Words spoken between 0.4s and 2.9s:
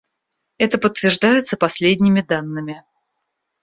Это подтверждается последними данными.